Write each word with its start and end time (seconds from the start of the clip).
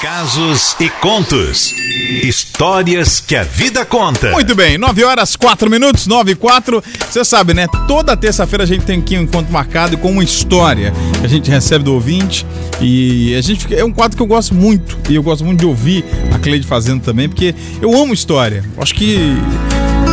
Casos 0.00 0.76
e 0.78 0.88
contos. 0.88 1.74
Histórias 2.22 3.18
que 3.18 3.34
a 3.34 3.42
vida 3.42 3.84
conta. 3.84 4.30
Muito 4.30 4.54
bem, 4.54 4.78
9 4.78 5.02
horas 5.02 5.34
4 5.34 5.68
minutos, 5.68 6.06
9 6.06 6.32
e 6.32 6.34
4. 6.36 6.84
Você 7.10 7.24
sabe, 7.24 7.52
né? 7.52 7.66
Toda 7.88 8.16
terça-feira 8.16 8.62
a 8.62 8.66
gente 8.66 8.84
tem 8.84 9.00
aqui 9.00 9.18
um 9.18 9.22
encontro 9.22 9.52
marcado 9.52 9.98
com 9.98 10.12
uma 10.12 10.22
história 10.22 10.92
que 11.18 11.26
a 11.26 11.28
gente 11.28 11.50
recebe 11.50 11.82
do 11.84 11.94
ouvinte. 11.94 12.46
E 12.80 13.34
a 13.34 13.40
gente 13.40 13.74
é 13.74 13.84
um 13.84 13.90
quadro 13.90 14.16
que 14.16 14.22
eu 14.22 14.26
gosto 14.26 14.54
muito. 14.54 14.96
E 15.10 15.16
eu 15.16 15.22
gosto 15.22 15.44
muito 15.44 15.58
de 15.58 15.66
ouvir 15.66 16.04
a 16.32 16.38
Cleide 16.38 16.64
fazendo 16.64 17.02
também, 17.02 17.28
porque 17.28 17.52
eu 17.82 17.92
amo 18.00 18.14
história. 18.14 18.64
Acho 18.78 18.94
que 18.94 19.18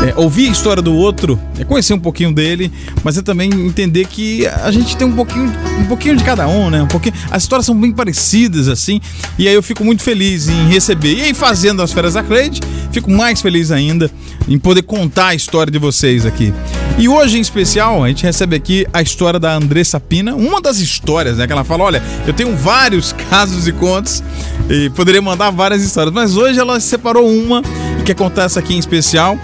é, 0.06 0.14
ouvir 0.16 0.50
a 0.50 0.52
história 0.52 0.84
do 0.84 0.94
outro 0.94 1.40
é 1.58 1.64
conhecer 1.64 1.94
um 1.94 2.00
pouquinho 2.00 2.32
dele, 2.32 2.72
mas 3.04 3.18
é 3.18 3.24
também 3.24 3.50
entender 3.52 4.06
que 4.06 4.46
a 4.46 4.70
gente 4.70 4.96
tem 4.96 5.08
um 5.08 5.14
pouquinho, 5.14 5.52
um 5.80 5.86
pouquinho 5.86 6.16
de 6.16 6.24
cada 6.24 6.48
um, 6.48 6.70
né? 6.70 6.84
Um 6.84 6.88
pouquinho, 6.88 7.16
as 7.32 7.42
histórias 7.42 7.66
são 7.66 7.80
bem 7.80 7.92
parecidas, 7.92 8.68
assim, 8.68 9.02
e 9.38 9.48
aí 9.48 9.54
eu 9.56 9.64
fico 9.64 9.84
muito 9.84 10.04
feliz 10.04 10.48
em 10.48 10.68
receber. 10.68 11.16
E 11.16 11.22
aí, 11.24 11.34
fazendo 11.34 11.82
as 11.82 11.92
férias 11.92 12.14
da 12.14 12.22
Cleide, 12.22 12.62
fico 12.92 13.10
mais 13.10 13.42
feliz 13.42 13.72
ainda 13.72 14.12
em 14.48 14.60
poder 14.60 14.84
contar 14.84 15.28
a 15.28 15.36
história 15.36 15.72
de 15.72 15.80
vocês 15.80 16.24
aqui. 16.24 16.54
E 17.00 17.10
hoje, 17.10 17.38
em 17.38 17.42
especial, 17.42 18.04
a 18.04 18.08
gente 18.08 18.24
recebe 18.24 18.56
aqui 18.56 18.86
a 18.94 19.02
história 19.02 19.40
da 19.40 19.56
Andressa 19.56 20.00
Pina, 20.00 20.36
uma 20.36 20.62
das 20.62 20.78
histórias, 20.78 21.38
né? 21.38 21.48
Que 21.48 21.54
ela 21.54 21.64
fala: 21.64 21.84
olha, 21.84 22.04
eu 22.28 22.34
tenho 22.34 22.56
vários 22.56 23.12
casos 23.30 23.68
e 23.68 23.72
contos 23.72 24.24
e 24.70 24.90
poderia 24.92 25.22
mandar 25.22 25.50
várias 25.50 25.82
histórias, 25.84 26.14
mas 26.14 26.38
hoje 26.38 26.60
ela 26.60 26.80
separou 26.80 27.28
uma 27.28 27.64
e 28.00 28.04
quer 28.04 28.14
contar 28.14 28.44
essa 28.44 28.60
aqui 28.60 28.76
em 28.76 28.80
especial. 28.80 29.38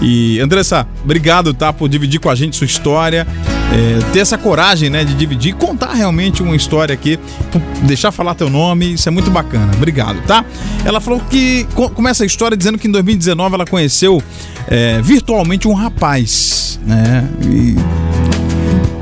E 0.00 0.38
Andressa, 0.40 0.86
obrigado, 1.02 1.54
tá, 1.54 1.72
por 1.72 1.88
dividir 1.88 2.20
com 2.20 2.28
a 2.28 2.34
gente 2.34 2.56
sua 2.56 2.66
história, 2.66 3.26
é, 3.72 4.12
ter 4.12 4.20
essa 4.20 4.36
coragem, 4.36 4.90
né, 4.90 5.04
de 5.04 5.14
dividir, 5.14 5.54
contar 5.54 5.94
realmente 5.94 6.42
uma 6.42 6.54
história 6.54 6.92
aqui, 6.92 7.18
deixar 7.82 8.12
falar 8.12 8.34
teu 8.34 8.50
nome, 8.50 8.94
isso 8.94 9.08
é 9.08 9.12
muito 9.12 9.30
bacana. 9.30 9.72
Obrigado, 9.74 10.20
tá? 10.26 10.44
Ela 10.84 11.00
falou 11.00 11.20
que 11.30 11.66
começa 11.94 12.24
a 12.24 12.26
história 12.26 12.56
dizendo 12.56 12.78
que 12.78 12.86
em 12.86 12.90
2019 12.90 13.54
ela 13.54 13.66
conheceu 13.66 14.22
é, 14.68 15.00
virtualmente 15.02 15.66
um 15.66 15.72
rapaz, 15.72 16.78
né? 16.86 17.28
E 17.42 17.76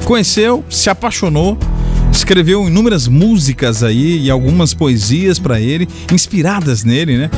conheceu, 0.04 0.64
se 0.68 0.88
apaixonou 0.88 1.58
escreveu 2.16 2.66
inúmeras 2.66 3.08
músicas 3.08 3.82
aí 3.82 4.22
e 4.22 4.30
algumas 4.30 4.72
poesias 4.72 5.38
para 5.38 5.60
ele, 5.60 5.88
inspiradas 6.12 6.84
nele, 6.84 7.18
né? 7.18 7.30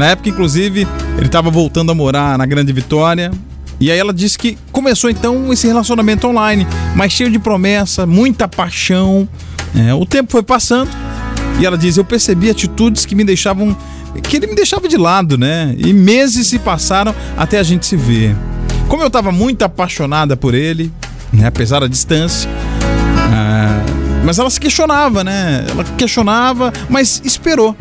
Na 0.00 0.06
época, 0.06 0.30
inclusive, 0.30 0.88
ele 1.18 1.26
estava 1.26 1.50
voltando 1.50 1.92
a 1.92 1.94
morar 1.94 2.38
na 2.38 2.46
Grande 2.46 2.72
Vitória. 2.72 3.30
E 3.78 3.90
aí 3.90 3.98
ela 3.98 4.14
disse 4.14 4.38
que 4.38 4.56
começou 4.72 5.10
então 5.10 5.52
esse 5.52 5.66
relacionamento 5.66 6.26
online, 6.26 6.66
mas 6.96 7.12
cheio 7.12 7.30
de 7.30 7.38
promessa, 7.38 8.06
muita 8.06 8.48
paixão. 8.48 9.28
É, 9.76 9.92
o 9.92 10.06
tempo 10.06 10.32
foi 10.32 10.42
passando 10.42 10.90
e 11.60 11.66
ela 11.66 11.76
diz: 11.76 11.98
Eu 11.98 12.04
percebi 12.04 12.48
atitudes 12.48 13.04
que 13.04 13.14
me 13.14 13.24
deixavam. 13.24 13.76
que 14.22 14.38
ele 14.38 14.46
me 14.46 14.54
deixava 14.54 14.88
de 14.88 14.96
lado, 14.96 15.36
né? 15.36 15.74
E 15.76 15.92
meses 15.92 16.46
se 16.46 16.58
passaram 16.58 17.14
até 17.36 17.58
a 17.58 17.62
gente 17.62 17.84
se 17.84 17.94
ver. 17.94 18.34
Como 18.88 19.02
eu 19.02 19.08
estava 19.08 19.30
muito 19.30 19.66
apaixonada 19.66 20.34
por 20.34 20.54
ele, 20.54 20.90
né, 21.30 21.46
apesar 21.46 21.80
da 21.80 21.86
distância, 21.86 22.48
é, 22.48 24.24
mas 24.24 24.38
ela 24.38 24.48
se 24.48 24.58
questionava, 24.58 25.22
né? 25.22 25.66
Ela 25.68 25.84
questionava, 25.98 26.72
mas 26.88 27.20
esperou 27.22 27.76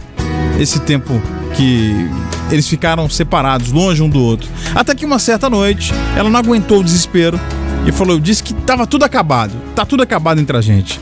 esse 0.59 0.81
tempo 0.81 1.21
que 1.55 2.09
eles 2.51 2.67
ficaram 2.67 3.09
separados, 3.09 3.71
longe 3.71 4.01
um 4.01 4.09
do 4.09 4.21
outro. 4.21 4.49
Até 4.73 4.95
que 4.95 5.05
uma 5.05 5.19
certa 5.19 5.49
noite, 5.49 5.91
ela 6.15 6.29
não 6.29 6.39
aguentou 6.39 6.79
o 6.79 6.83
desespero 6.83 7.39
e 7.85 7.91
falou: 7.91 8.15
Eu 8.15 8.19
disse 8.19 8.43
que 8.43 8.53
estava 8.53 8.85
tudo 8.87 9.03
acabado, 9.03 9.53
tá 9.75 9.85
tudo 9.85 10.03
acabado 10.03 10.39
entre 10.39 10.55
a 10.55 10.61
gente. 10.61 10.99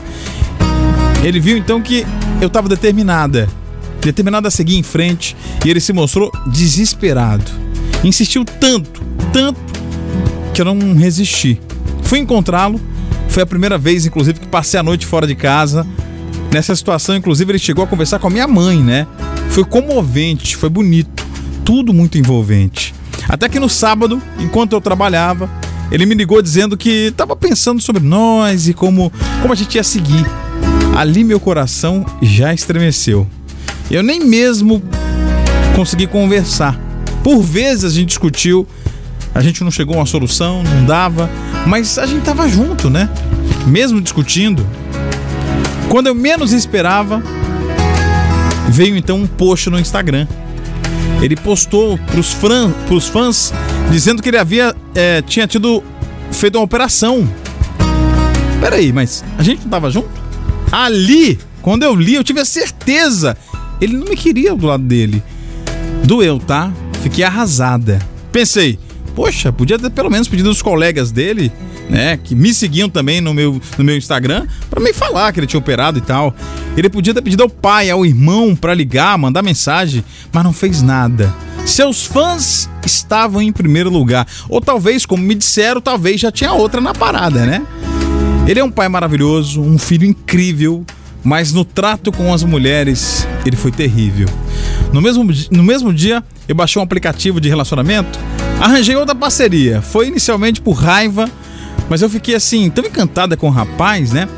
Ele 1.22 1.40
viu 1.40 1.56
então 1.56 1.80
que 1.80 2.06
eu 2.40 2.46
estava 2.46 2.68
determinada, 2.68 3.48
determinada 4.00 4.48
a 4.48 4.50
seguir 4.50 4.76
em 4.76 4.82
frente, 4.82 5.36
e 5.64 5.70
ele 5.70 5.80
se 5.80 5.92
mostrou 5.92 6.30
desesperado. 6.46 7.44
Insistiu 8.04 8.44
tanto, 8.44 9.02
tanto, 9.32 9.60
que 10.54 10.60
eu 10.60 10.64
não 10.64 10.94
resisti. 10.94 11.60
Fui 12.02 12.18
encontrá-lo, 12.18 12.80
foi 13.28 13.42
a 13.42 13.46
primeira 13.46 13.76
vez, 13.76 14.06
inclusive, 14.06 14.40
que 14.40 14.46
passei 14.46 14.78
a 14.78 14.82
noite 14.82 15.04
fora 15.06 15.26
de 15.26 15.34
casa. 15.34 15.86
Nessa 16.52 16.74
situação, 16.74 17.16
inclusive, 17.16 17.50
ele 17.52 17.58
chegou 17.58 17.84
a 17.84 17.86
conversar 17.86 18.18
com 18.18 18.26
a 18.26 18.30
minha 18.30 18.48
mãe, 18.48 18.82
né? 18.82 19.06
Foi 19.50 19.64
comovente, 19.64 20.56
foi 20.56 20.68
bonito, 20.68 21.24
tudo 21.64 21.92
muito 21.92 22.16
envolvente. 22.16 22.94
Até 23.28 23.48
que 23.48 23.60
no 23.60 23.68
sábado, 23.68 24.22
enquanto 24.38 24.72
eu 24.72 24.80
trabalhava, 24.80 25.50
ele 25.90 26.06
me 26.06 26.14
ligou 26.14 26.40
dizendo 26.40 26.76
que 26.76 27.08
estava 27.08 27.36
pensando 27.36 27.80
sobre 27.80 28.02
nós 28.02 28.68
e 28.68 28.74
como, 28.74 29.12
como 29.42 29.52
a 29.52 29.56
gente 29.56 29.74
ia 29.74 29.84
seguir. 29.84 30.24
Ali 30.96 31.22
meu 31.24 31.38
coração 31.38 32.04
já 32.22 32.52
estremeceu. 32.54 33.26
Eu 33.90 34.02
nem 34.02 34.20
mesmo 34.20 34.82
consegui 35.76 36.06
conversar. 36.06 36.78
Por 37.22 37.42
vezes 37.42 37.84
a 37.84 37.90
gente 37.90 38.08
discutiu, 38.08 38.66
a 39.34 39.42
gente 39.42 39.62
não 39.62 39.70
chegou 39.70 39.94
a 39.94 39.98
uma 39.98 40.06
solução, 40.06 40.62
não 40.62 40.84
dava, 40.84 41.30
mas 41.66 41.98
a 41.98 42.06
gente 42.06 42.22
tava 42.22 42.48
junto, 42.48 42.88
né? 42.88 43.08
Mesmo 43.66 44.00
discutindo. 44.00 44.66
Quando 45.88 46.08
eu 46.08 46.14
menos 46.14 46.52
esperava, 46.52 47.22
veio 48.68 48.96
então 48.96 49.16
um 49.16 49.26
post 49.26 49.70
no 49.70 49.78
Instagram. 49.78 50.26
Ele 51.22 51.34
postou 51.34 51.98
fran, 52.40 52.70
pros 52.86 53.08
fãs 53.08 53.52
dizendo 53.90 54.22
que 54.22 54.28
ele 54.28 54.38
havia 54.38 54.74
é, 54.94 55.22
tinha 55.22 55.46
tido 55.46 55.82
feito 56.30 56.56
uma 56.56 56.64
operação. 56.64 57.28
Peraí, 58.60 58.92
mas 58.92 59.24
a 59.38 59.42
gente 59.42 59.62
não 59.62 59.70
tava 59.70 59.90
junto? 59.90 60.10
Ali, 60.70 61.38
quando 61.62 61.84
eu 61.84 61.94
li, 61.94 62.14
eu 62.14 62.24
tive 62.24 62.40
a 62.40 62.44
certeza. 62.44 63.36
Ele 63.80 63.96
não 63.96 64.06
me 64.06 64.16
queria 64.16 64.54
do 64.54 64.66
lado 64.66 64.82
dele. 64.82 65.22
Doeu, 66.04 66.38
tá? 66.38 66.72
Fiquei 67.02 67.24
arrasada. 67.24 67.98
Pensei, 68.30 68.78
poxa, 69.14 69.52
podia 69.52 69.78
ter 69.78 69.90
pelo 69.90 70.10
menos 70.10 70.28
pedido 70.28 70.50
os 70.50 70.60
colegas 70.60 71.10
dele 71.10 71.50
né, 71.88 72.18
que 72.22 72.34
me 72.34 72.52
seguiam 72.52 72.88
também 72.88 73.20
no 73.20 73.32
meu, 73.32 73.60
no 73.76 73.84
meu 73.84 73.96
Instagram, 73.96 74.46
para 74.68 74.80
me 74.80 74.92
falar 74.92 75.32
que 75.32 75.40
ele 75.40 75.46
tinha 75.46 75.58
operado 75.58 75.98
e 75.98 76.02
tal. 76.02 76.34
Ele 76.76 76.88
podia 76.88 77.14
ter 77.14 77.22
pedido 77.22 77.42
ao 77.42 77.48
pai, 77.48 77.90
ao 77.90 78.04
irmão 78.04 78.54
para 78.54 78.74
ligar, 78.74 79.16
mandar 79.18 79.42
mensagem, 79.42 80.04
mas 80.32 80.44
não 80.44 80.52
fez 80.52 80.82
nada. 80.82 81.34
Seus 81.64 82.06
fãs 82.06 82.68
estavam 82.84 83.42
em 83.42 83.52
primeiro 83.52 83.90
lugar, 83.90 84.26
ou 84.48 84.60
talvez, 84.60 85.04
como 85.04 85.22
me 85.22 85.34
disseram, 85.34 85.80
talvez 85.80 86.20
já 86.20 86.30
tinha 86.30 86.52
outra 86.52 86.80
na 86.80 86.94
parada, 86.94 87.44
né? 87.44 87.62
Ele 88.46 88.60
é 88.60 88.64
um 88.64 88.70
pai 88.70 88.88
maravilhoso, 88.88 89.60
um 89.60 89.76
filho 89.76 90.06
incrível, 90.06 90.84
mas 91.22 91.52
no 91.52 91.64
trato 91.64 92.10
com 92.10 92.32
as 92.32 92.42
mulheres 92.42 93.26
ele 93.44 93.56
foi 93.56 93.70
terrível. 93.70 94.28
No 94.92 95.02
mesmo, 95.02 95.28
no 95.50 95.62
mesmo 95.62 95.92
dia, 95.92 96.24
eu 96.48 96.54
baixei 96.54 96.80
um 96.80 96.82
aplicativo 96.82 97.40
de 97.40 97.48
relacionamento, 97.48 98.18
arranjei 98.58 98.96
outra 98.96 99.14
parceria. 99.14 99.82
Foi 99.82 100.08
inicialmente 100.08 100.62
por 100.62 100.72
raiva 100.72 101.28
mas 101.88 102.02
eu 102.02 102.08
fiquei 102.08 102.34
assim, 102.34 102.70
tão 102.70 102.84
encantada 102.84 103.36
com 103.36 103.48
o 103.48 103.50
rapaz, 103.50 104.12
né? 104.12 104.28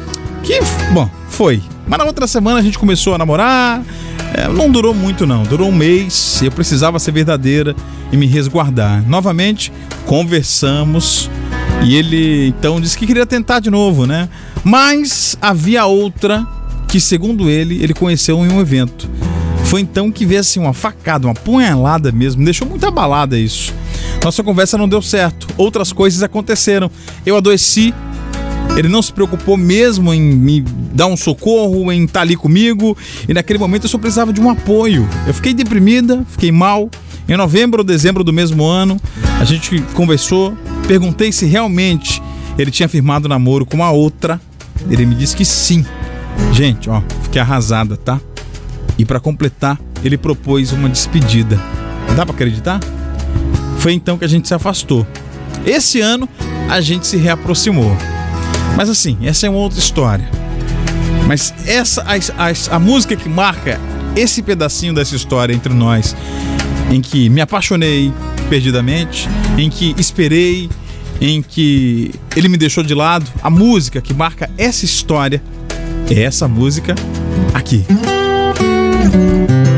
Que, 0.43 0.59
bom, 0.93 1.09
foi. 1.29 1.63
Mas 1.87 1.99
na 1.99 2.05
outra 2.05 2.27
semana 2.27 2.61
a 2.61 2.63
gente 2.63 2.79
começou 2.79 3.15
a 3.15 3.19
namorar. 3.19 3.83
É, 4.33 4.47
não 4.49 4.71
durou 4.71 4.95
muito, 4.95 5.27
não. 5.27 5.43
Durou 5.43 5.69
um 5.69 5.75
mês. 5.75 6.41
Eu 6.43 6.53
precisava 6.53 6.99
ser 6.99 7.13
verdadeira 7.13 7.75
e 8.13 8.17
me 8.17 8.27
resguardar. 8.27 9.03
Novamente, 9.09 9.73
conversamos. 10.07 11.29
E 11.83 11.97
ele 11.97 12.49
então 12.49 12.81
disse 12.81 12.97
que 12.97 13.07
queria 13.07 13.27
tentar 13.27 13.61
de 13.61 13.71
novo, 13.71 14.07
né? 14.07 14.29
Mas 14.63 15.37
havia 15.41 15.85
outra 15.87 16.47
que, 16.87 17.01
segundo 17.01 17.49
ele, 17.49 17.83
ele 17.83 17.95
conheceu 17.95 18.45
em 18.45 18.53
um 18.53 18.61
evento. 18.61 19.09
Foi 19.65 19.81
então 19.81 20.11
que 20.11 20.27
veio 20.27 20.41
assim 20.41 20.59
uma 20.59 20.73
facada, 20.73 21.27
uma 21.27 21.35
punhalada 21.35 22.11
mesmo. 22.13 22.41
Me 22.41 22.45
deixou 22.45 22.69
muito 22.69 22.85
abalada 22.87 23.39
isso. 23.39 23.73
Nossa 24.23 24.43
conversa 24.43 24.77
não 24.77 24.89
deu 24.89 25.01
certo. 25.01 25.47
Outras 25.57 25.93
coisas 25.93 26.23
aconteceram. 26.23 26.91
Eu 27.25 27.37
adoeci. 27.37 27.95
Ele 28.77 28.89
não 28.89 29.03
se 29.03 29.13
preocupou 29.13 29.57
mesmo 29.57 30.13
em 30.13 30.21
me 30.21 30.61
dar 30.93 31.07
um 31.07 31.17
socorro, 31.17 31.91
em 31.91 32.05
estar 32.05 32.21
ali 32.21 32.37
comigo. 32.37 32.97
E 33.29 33.35
naquele 33.35 33.59
momento 33.59 33.85
eu 33.85 33.89
só 33.89 33.99
precisava 33.99 34.33
de 34.33 34.41
um 34.41 34.51
apoio. 34.51 35.09
Eu 35.27 35.35
fiquei 35.35 35.55
deprimida, 35.55 36.25
fiquei 36.29 36.53
mal. 36.53 36.89
Em 37.29 37.37
novembro 37.37 37.81
ou 37.81 37.85
dezembro 37.85 38.25
do 38.25 38.33
mesmo 38.33 38.65
ano, 38.65 39.01
a 39.41 39.45
gente 39.45 39.81
conversou. 39.95 40.57
Perguntei 40.87 41.33
se 41.33 41.47
realmente 41.47 42.23
ele 42.59 42.71
tinha 42.71 42.89
firmado 42.89 43.29
namoro 43.29 43.65
com 43.65 43.77
uma 43.77 43.91
outra. 43.91 44.41
Ele 44.91 45.07
me 45.07 45.15
disse 45.15 45.37
que 45.37 45.45
sim. 45.45 45.85
Gente, 46.53 46.91
ó, 46.91 47.03
fiquei 47.23 47.41
arrasada, 47.41 47.97
tá? 47.97 48.21
E 48.99 49.05
para 49.05 49.21
completar, 49.21 49.79
ele 50.05 50.19
propôs 50.19 50.73
uma 50.73 50.89
despedida. 50.89 51.61
Dá 52.17 52.27
para 52.27 52.35
acreditar? 52.35 52.81
Foi 53.81 53.95
então 53.95 54.19
que 54.19 54.25
a 54.27 54.29
gente 54.29 54.47
se 54.47 54.53
afastou. 54.53 55.07
Esse 55.65 56.01
ano 56.01 56.29
a 56.69 56.81
gente 56.83 57.07
se 57.07 57.17
reaproximou. 57.17 57.97
Mas 58.77 58.91
assim, 58.91 59.17
essa 59.23 59.47
é 59.47 59.51
uma 59.51 59.59
outra 59.59 59.79
história. 59.79 60.29
Mas 61.27 61.55
essa 61.67 62.03
a, 62.03 62.15
a, 62.15 62.77
a 62.77 62.79
música 62.79 63.17
que 63.17 63.29
marca 63.29 63.81
esse 64.15 64.43
pedacinho 64.43 64.95
dessa 64.95 65.17
história 65.17 65.55
entre 65.55 65.73
nós, 65.73 66.15
em 66.91 67.01
que 67.01 67.31
me 67.31 67.41
apaixonei 67.41 68.13
perdidamente, 68.51 69.27
em 69.57 69.71
que 69.71 69.95
esperei, 69.97 70.69
em 71.19 71.41
que 71.41 72.15
ele 72.37 72.49
me 72.49 72.59
deixou 72.59 72.85
de 72.85 72.95
lado, 72.95 73.27
a 73.43 73.49
música 73.49 74.01
que 74.03 74.13
marca 74.13 74.51
essa 74.59 74.85
história 74.85 75.43
é 76.11 76.23
essa 76.23 76.47
música 76.47 76.95
aqui. 77.55 77.85
Música 77.89 79.70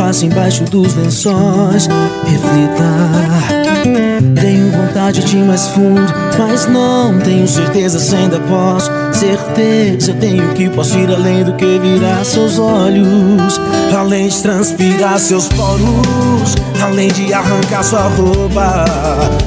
desfaz 0.00 0.22
embaixo 0.22 0.64
dos 0.64 0.94
lençóis. 0.94 1.86
Reflita. 2.24 3.19
De 5.30 5.36
mais 5.36 5.68
fundo, 5.68 6.12
mas 6.36 6.66
não 6.66 7.16
tenho 7.20 7.46
certeza 7.46 8.00
se 8.00 8.16
ainda 8.16 8.40
posso. 8.40 8.90
Certeza 9.12 10.12
tenho 10.14 10.52
que 10.54 10.68
posso 10.68 10.98
ir 10.98 11.08
além 11.08 11.44
do 11.44 11.52
que 11.52 11.78
virar 11.78 12.24
seus 12.24 12.58
olhos, 12.58 13.60
além 13.96 14.26
de 14.26 14.42
transpirar 14.42 15.20
seus 15.20 15.46
poros, 15.46 16.56
além 16.82 17.06
de 17.12 17.32
arrancar 17.32 17.84
sua 17.84 18.08
roupa, 18.08 18.84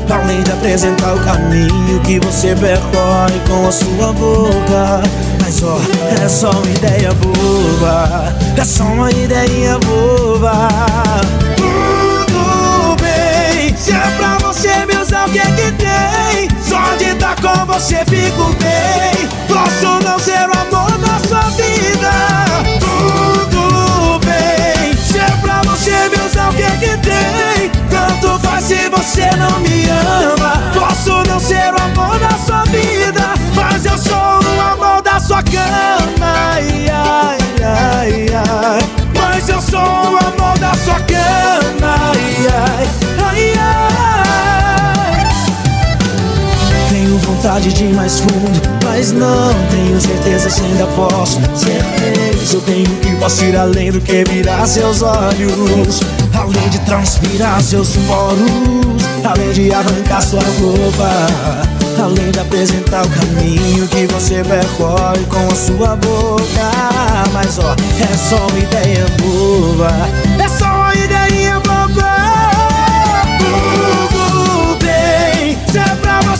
além 0.09 0.41
de 0.43 0.53
apresentar 0.53 1.15
o 1.15 1.19
caminho 1.19 1.99
que 2.05 2.17
você 2.21 2.55
percorre 2.55 3.41
com 3.49 3.67
a 3.67 3.71
sua 3.73 4.13
boca. 4.13 5.03
Mas 5.41 5.61
ó, 5.63 5.77
é 6.23 6.29
só 6.29 6.51
uma 6.51 6.71
ideia 6.71 7.09
boba, 7.15 8.33
é 8.55 8.63
só 8.63 8.85
uma 8.85 9.11
ideia 9.11 9.77
boba. 9.79 10.69
Que 15.33 15.39
é 15.39 15.45
que 15.45 15.71
tem? 15.71 16.47
Só 16.61 16.95
de 16.97 17.05
estar 17.05 17.35
com 17.41 17.65
você 17.65 18.05
fico 18.05 18.53
bem. 18.61 19.27
Posso 19.47 19.99
não 20.03 20.19
ser 20.19 20.47
o 20.47 20.62
vontade 47.43 47.73
de 47.73 47.83
ir 47.83 47.93
mais 47.93 48.21
fundo, 48.21 48.61
mas 48.85 49.11
não 49.11 49.53
tenho 49.69 49.99
certeza 49.99 50.49
se 50.49 50.61
ainda 50.61 50.87
posso. 50.87 51.41
Certeza 51.53 52.55
eu 52.55 52.61
tenho 52.61 52.85
que 53.01 53.13
posso 53.17 53.43
ir 53.43 53.57
além 53.57 53.91
do 53.91 53.99
que 53.99 54.23
virar 54.23 54.65
seus 54.65 55.01
olhos, 55.01 55.99
além 56.33 56.69
de 56.69 56.79
transpirar 56.79 57.61
seus 57.61 57.97
poros, 58.07 59.03
além 59.25 59.51
de 59.51 59.73
arrancar 59.73 60.21
sua 60.21 60.39
roupa. 60.39 61.73
Além 62.01 62.31
de 62.31 62.39
apresentar 62.39 63.05
o 63.05 63.09
caminho 63.09 63.87
que 63.87 64.07
você 64.07 64.43
percorre 64.43 65.23
com 65.29 65.47
a 65.47 65.55
sua 65.55 65.95
boca 65.95 66.41
Mas 67.31 67.59
ó, 67.59 67.75
é 68.01 68.17
só 68.17 68.47
uma 68.47 68.57
ideia 68.57 69.05
boba 69.21 69.89
É 70.43 70.49
só 70.49 70.65
uma 70.65 70.95
ideia 70.95 71.22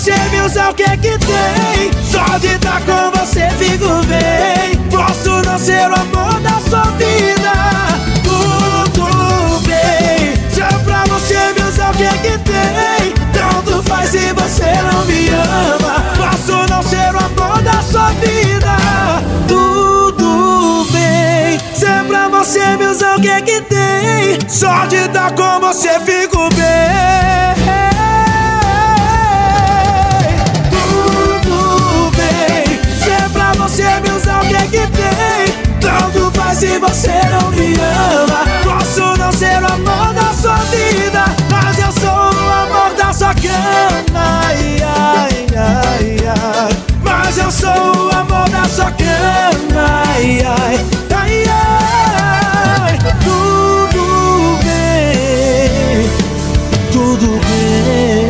você 0.04 0.42
usar, 0.46 0.72
o 0.72 0.74
que 0.74 0.84
é 0.84 0.98
que 0.98 1.18
tem? 1.18 1.92
Só 2.04 2.38
de 2.38 2.48
estar 2.48 2.82
com 2.82 3.18
você 3.18 3.50
fico 3.52 3.88
bem. 4.06 4.76
Posso 4.92 5.30
não 5.48 5.58
ser 5.58 5.90
o 5.90 5.96
amor 5.96 6.42
da 6.42 6.60
sua 6.70 6.92
vida? 6.98 7.54
Tudo 8.22 9.62
bem. 9.66 10.34
É 10.60 10.78
pra 10.84 11.06
você 11.06 11.38
usar, 11.68 11.92
o 11.92 11.94
que 11.94 12.04
é 12.04 12.18
que 12.18 12.38
tem? 12.40 13.14
Tanto 13.32 13.82
faz 13.84 14.10
se 14.10 14.34
você 14.34 14.74
não 14.92 15.06
me 15.06 15.30
ama. 15.30 16.04
Posso 16.18 16.70
não 16.70 16.84
ser 16.84 17.16
o 17.16 17.20
amor 17.20 17.62
da 17.62 17.82
sua 17.82 18.10
vida? 18.10 18.76
Tudo 19.48 20.86
bem. 20.92 21.58
Se 21.74 21.86
é 21.86 22.04
pra 22.04 22.28
você 22.28 22.76
usar, 22.92 23.18
o 23.18 23.22
que 23.22 23.42
que 23.42 23.62
tem? 23.62 24.50
Só 24.50 24.86
de 24.86 24.98
estar 24.98 25.32
com 25.32 25.62
você 25.62 25.98
fico 26.02 26.50
bem 26.56 27.83
Faz 36.54 36.60
se 36.60 36.78
você 36.78 37.10
não 37.32 37.50
me 37.50 37.74
ama 37.74 38.46
Posso 38.64 39.18
não 39.18 39.32
ser 39.32 39.60
o 39.64 39.66
amor 39.66 40.14
da 40.14 40.32
sua 40.34 40.58
vida 40.58 41.26
Mas 41.50 41.80
eu 41.80 41.92
sou 41.92 42.12
o 42.12 42.52
amor 42.52 42.94
da 42.96 43.12
sua 43.12 43.34
cama 43.34 44.42
ai, 44.46 44.78
ai, 44.84 45.48
ai, 45.58 46.18
ai. 46.28 46.70
Mas 47.04 47.38
eu 47.40 47.50
sou 47.50 47.70
o 47.70 48.16
amor 48.16 48.48
da 48.50 48.66
sua 48.66 48.92
cama 48.92 50.04
ai, 50.16 50.46
ai, 50.46 50.80
ai, 51.16 51.44
ai. 51.50 53.00
Tudo 53.24 54.60
bem, 54.64 56.08
tudo 56.92 57.40
bem 57.48 58.23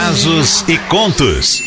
Casos 0.00 0.64
e 0.68 0.78
contos. 0.78 1.60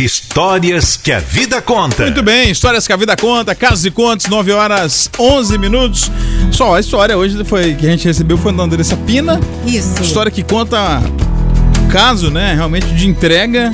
Histórias 0.00 0.96
que 0.96 1.12
a 1.12 1.20
vida 1.20 1.62
conta. 1.62 2.02
Muito 2.02 2.20
bem, 2.20 2.50
histórias 2.50 2.84
que 2.84 2.92
a 2.92 2.96
vida 2.96 3.16
conta, 3.16 3.54
casos 3.54 3.86
e 3.86 3.92
contos, 3.92 4.26
9 4.26 4.50
horas 4.50 5.08
11 5.16 5.56
minutos. 5.56 6.10
Só 6.50 6.74
a 6.74 6.80
história 6.80 7.16
hoje 7.16 7.42
foi 7.44 7.76
que 7.76 7.86
a 7.86 7.90
gente 7.90 8.04
recebeu 8.04 8.36
foi 8.36 8.52
da 8.52 8.64
Andressa 8.64 8.96
Pina. 8.96 9.38
Isso. 9.64 10.02
História 10.02 10.32
que 10.32 10.42
conta 10.42 11.00
caso, 11.88 12.28
né, 12.28 12.54
realmente 12.54 12.88
de 12.88 13.06
entrega 13.06 13.72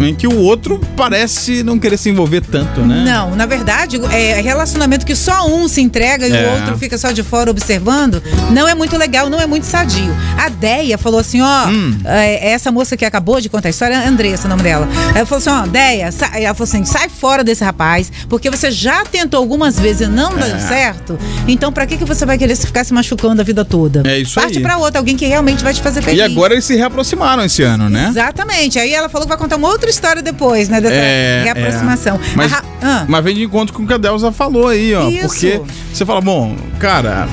em 0.00 0.14
que 0.14 0.26
o 0.26 0.36
outro 0.36 0.80
parece 0.96 1.62
não 1.62 1.78
querer 1.78 1.96
se 1.96 2.08
envolver 2.10 2.40
tanto, 2.40 2.80
né? 2.80 3.02
Não, 3.06 3.34
na 3.36 3.46
verdade, 3.46 4.00
é 4.12 4.40
relacionamento 4.40 5.06
que 5.06 5.14
só 5.14 5.46
um 5.48 5.68
se 5.68 5.80
entrega 5.80 6.26
e 6.26 6.32
É. 6.32 6.48
o 6.48 6.52
outro 6.58 6.78
fica 6.78 6.96
só 6.98 7.10
de 7.12 7.22
fora 7.22 7.50
observando, 7.50 8.22
não 8.50 8.66
é 8.68 8.74
muito 8.74 8.96
legal, 8.96 9.28
não 9.30 9.40
é 9.40 9.46
muito 9.46 9.64
sadio. 9.64 10.14
A 10.38 10.48
Deia 10.48 10.98
falou 10.98 11.20
assim, 11.20 11.40
ó, 11.40 11.66
Hum. 11.68 11.96
é, 12.04 12.50
essa 12.52 12.70
moça 12.72 12.96
que 12.96 13.04
acabou 13.04 13.40
de 13.40 13.48
contar 13.48 13.68
a 13.68 13.70
história, 13.70 13.94
é 13.94 14.06
Andressa, 14.06 14.46
o 14.46 14.50
nome 14.50 14.62
dela. 14.62 14.88
Ela 15.14 15.26
falou 15.26 15.38
assim, 15.38 15.50
ó, 15.50 15.66
Deia, 15.66 16.10
ela 16.34 16.54
falou 16.54 16.64
assim, 16.68 16.84
sai 16.84 17.08
fora 17.08 17.44
desse 17.44 17.62
rapaz, 17.64 18.10
porque 18.28 18.50
você 18.50 18.70
já 18.70 19.04
tentou 19.04 19.38
algumas 19.38 19.78
vezes 19.78 20.06
e 20.08 20.10
não 20.10 20.34
deu 20.34 20.58
certo, 20.58 21.18
então 21.46 21.72
pra 21.72 21.86
que, 21.86 21.96
que 21.96 22.04
você 22.04 22.26
vai 22.26 22.36
querer 22.38 22.56
se 22.56 22.66
ficar 22.66 22.84
se 22.84 22.92
machucando 22.92 23.40
a 23.40 23.44
vida 23.44 23.64
toda? 23.64 24.02
É 24.04 24.18
isso 24.18 24.34
Parte 24.34 24.56
aí. 24.58 24.62
pra 24.62 24.76
outra, 24.78 24.98
alguém 25.00 25.16
que 25.16 25.26
realmente 25.26 25.62
vai 25.62 25.72
te 25.72 25.80
fazer 25.80 26.02
feliz. 26.02 26.18
E 26.18 26.22
agora 26.22 26.52
eles 26.54 26.64
se 26.64 26.74
reaproximaram 26.74 27.44
esse 27.44 27.62
ano, 27.62 27.88
né? 27.88 28.08
Exatamente. 28.10 28.78
Aí 28.78 28.92
ela 28.92 29.08
falou 29.08 29.26
que 29.26 29.28
vai 29.30 29.38
contar 29.38 29.56
uma 29.56 29.68
outra 29.68 29.83
história 29.90 30.22
depois, 30.22 30.68
né? 30.68 30.80
Dessa 30.80 30.94
É, 30.94 31.42
reaproximação. 31.44 32.16
é. 32.16 32.36
Mas, 32.36 32.52
ah. 32.82 33.04
mas 33.08 33.24
vem 33.24 33.34
de 33.34 33.42
encontro 33.44 33.74
com 33.74 33.82
o 33.82 33.86
que 33.86 33.92
a 33.94 33.98
Delza 33.98 34.30
falou 34.32 34.68
aí, 34.68 34.94
ó. 34.94 35.08
Isso. 35.08 35.28
Porque 35.28 35.60
você 35.92 36.04
fala, 36.04 36.20
bom, 36.20 36.56
cara, 36.78 37.28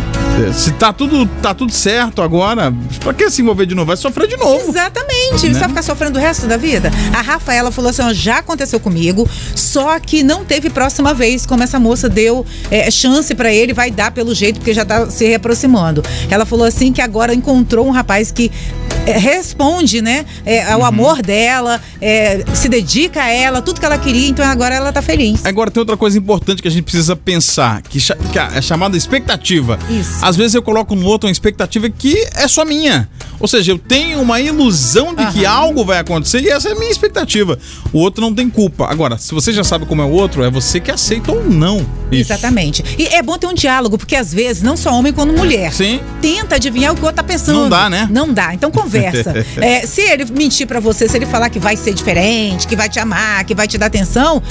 se 0.53 0.71
tá 0.71 0.91
tudo, 0.91 1.25
tá 1.41 1.53
tudo 1.53 1.71
certo 1.71 2.21
agora, 2.21 2.73
pra 2.99 3.13
que 3.13 3.29
se 3.29 3.41
envolver 3.41 3.65
de 3.65 3.75
novo? 3.75 3.87
Vai 3.87 3.97
sofrer 3.97 4.27
de 4.27 4.37
novo. 4.37 4.69
Exatamente. 4.69 5.39
Você 5.39 5.49
Né? 5.49 5.59
vai 5.59 5.69
ficar 5.69 5.81
sofrendo 5.83 6.17
o 6.17 6.21
resto 6.21 6.47
da 6.47 6.57
vida? 6.57 6.91
A 7.13 7.21
Rafaela 7.21 7.71
falou 7.71 7.89
assim: 7.89 8.01
ó, 8.01 8.13
já 8.13 8.37
aconteceu 8.39 8.79
comigo, 8.79 9.29
só 9.55 9.99
que 9.99 10.23
não 10.23 10.43
teve 10.43 10.69
próxima 10.69 11.13
vez, 11.13 11.45
como 11.45 11.63
essa 11.63 11.79
moça 11.79 12.09
deu 12.09 12.45
é, 12.69 12.89
chance 12.89 13.33
pra 13.35 13.53
ele, 13.53 13.73
vai 13.73 13.91
dar 13.91 14.11
pelo 14.11 14.33
jeito, 14.33 14.59
porque 14.59 14.73
já 14.73 14.83
tá 14.85 15.05
se 15.09 15.25
reaproximando. 15.25 16.03
Ela 16.29 16.45
falou 16.45 16.65
assim 16.65 16.91
que 16.91 17.01
agora 17.01 17.33
encontrou 17.33 17.85
um 17.87 17.91
rapaz 17.91 18.31
que 18.31 18.51
é, 19.05 19.17
responde, 19.17 20.01
né, 20.01 20.25
é, 20.45 20.61
Uhum. 20.67 20.73
ao 20.73 20.85
amor 20.85 21.21
dela, 21.21 21.81
é, 21.99 22.43
se 22.53 22.69
dedica 22.69 23.23
a 23.23 23.29
ela, 23.29 23.61
tudo 23.61 23.79
que 23.79 23.85
ela 23.85 23.97
queria, 23.97 24.27
então 24.29 24.45
agora 24.45 24.75
ela 24.75 24.91
tá 24.93 25.01
feliz. 25.01 25.43
Agora 25.45 25.71
tem 25.71 25.81
outra 25.81 25.97
coisa 25.97 26.17
importante 26.17 26.61
que 26.61 26.67
a 26.67 26.71
gente 26.71 26.83
precisa 26.83 27.15
pensar, 27.15 27.81
que, 27.81 27.99
que 27.99 28.39
é 28.39 28.61
chamada 28.61 28.95
expectativa. 28.95 29.79
Isso. 29.89 30.20
Às 30.21 30.35
vezes 30.35 30.53
eu 30.55 30.61
coloco 30.61 30.95
no 30.95 31.05
outro 31.05 31.27
uma 31.27 31.31
expectativa 31.31 31.89
que 31.89 32.15
é 32.35 32.47
só 32.47 32.63
minha. 32.63 33.09
Ou 33.39 33.47
seja, 33.47 33.71
eu 33.71 33.79
tenho 33.79 34.21
uma 34.21 34.39
ilusão 34.39 35.15
de 35.15 35.25
que 35.31 35.45
algo 35.45 35.83
vai 35.83 35.97
acontecer 35.97 36.41
e 36.41 36.49
essa 36.49 36.69
é 36.69 36.73
a 36.73 36.75
minha 36.75 36.91
expectativa. 36.91 37.57
O 37.91 37.97
outro 37.97 38.21
não 38.21 38.33
tem 38.33 38.47
culpa. 38.49 38.85
Agora, 38.87 39.17
se 39.17 39.33
você 39.33 39.51
já 39.51 39.63
sabe 39.63 39.85
como 39.85 40.01
é 40.01 40.05
o 40.05 40.11
outro, 40.11 40.43
é 40.43 40.49
você 40.49 40.79
que 40.79 40.91
aceita 40.91 41.31
ou 41.31 41.43
não. 41.49 41.77
Isso. 42.11 42.31
Exatamente. 42.31 42.83
E 42.99 43.07
é 43.07 43.21
bom 43.23 43.37
ter 43.37 43.47
um 43.47 43.53
diálogo, 43.53 43.97
porque 43.97 44.15
às 44.15 44.31
vezes, 44.31 44.61
não 44.61 44.77
só 44.77 44.93
homem 44.93 45.11
quanto 45.11 45.33
mulher. 45.33 45.73
Sim. 45.73 45.99
Tenta 46.21 46.55
adivinhar 46.55 46.93
o 46.93 46.95
que 46.95 47.01
o 47.01 47.05
outro 47.05 47.15
tá 47.15 47.23
pensando. 47.23 47.61
Não 47.61 47.69
dá, 47.69 47.89
né? 47.89 48.07
Não 48.11 48.31
dá. 48.31 48.53
Então 48.53 48.69
conversa. 48.69 49.31
É, 49.61 49.85
se 49.85 50.01
ele 50.01 50.25
mentir 50.25 50.65
pra 50.65 50.79
você, 50.79 51.07
se 51.07 51.17
ele 51.17 51.25
falar 51.25 51.49
que 51.49 51.59
vai 51.59 51.75
ser 51.75 51.93
diferente, 51.93 52.67
que 52.67 52.75
vai 52.75 52.89
te 52.89 52.99
amar, 52.99 53.43
que 53.43 53.53
vai 53.53 53.67
te 53.67 53.77
dar 53.77 53.87
atenção, 53.87 54.41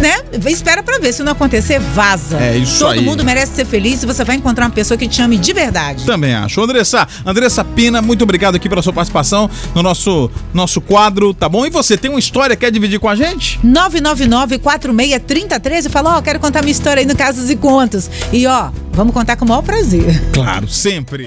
né? 0.00 0.22
Espera 0.46 0.82
pra 0.82 0.98
ver. 0.98 1.12
Se 1.12 1.22
não 1.22 1.32
acontecer, 1.32 1.78
vaza. 1.78 2.38
É 2.38 2.56
isso 2.56 2.78
Todo 2.80 2.92
aí. 2.92 3.04
mundo 3.04 3.24
merece 3.24 3.54
ser 3.54 3.64
feliz 3.64 4.02
e 4.02 4.06
você 4.06 4.24
vai 4.24 4.36
encontrar 4.36 4.64
uma 4.66 4.70
pessoa 4.70 4.96
que 4.96 5.08
te 5.08 5.20
ame 5.22 5.36
de 5.36 5.52
verdade. 5.52 6.04
Também 6.04 6.34
acho. 6.34 6.60
Andressa, 6.62 7.06
Andressa 7.24 7.64
Pina, 7.64 8.00
muito 8.02 8.22
obrigado 8.22 8.54
aqui 8.54 8.68
pela 8.68 8.82
sua 8.82 8.92
participação 8.92 9.50
no 9.74 9.82
nosso, 9.82 10.30
nosso 10.54 10.80
quadro, 10.80 11.34
tá 11.34 11.48
bom? 11.48 11.66
E 11.66 11.70
você 11.70 11.96
tem 11.96 12.10
uma 12.10 12.18
história, 12.20 12.54
quer 12.56 12.70
dividir 12.70 12.98
com 13.00 13.08
a 13.08 13.16
gente? 13.16 13.58
999-463013 13.64 15.90
fala, 15.90 16.16
ó, 16.18 16.22
quero 16.22 16.38
contar 16.40 16.60
minha 16.62 16.72
história 16.72 17.00
aí 17.00 17.06
no 17.06 17.16
Casos 17.16 17.50
e 17.50 17.56
Contos. 17.56 18.10
E 18.32 18.46
ó, 18.46 18.70
vamos 18.92 19.12
contar 19.14 19.36
com 19.36 19.44
o 19.44 19.48
maior 19.48 19.62
prazer. 19.62 20.22
Claro, 20.32 20.68
sempre. 20.68 21.26